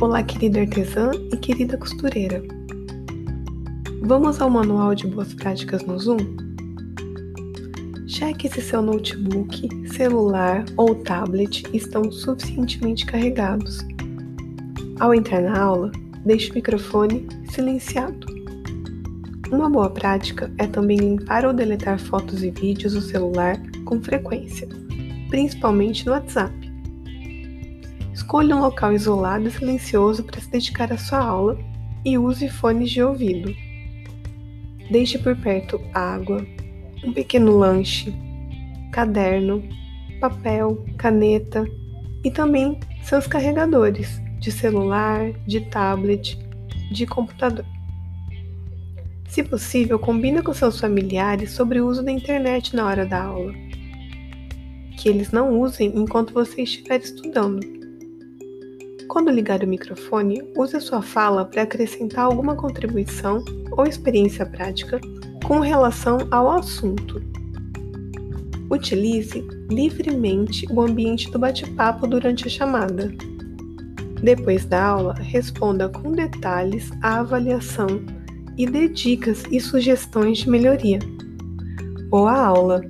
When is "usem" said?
55.60-55.92